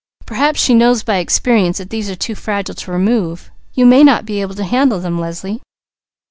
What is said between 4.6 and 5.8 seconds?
handle them, Leslie."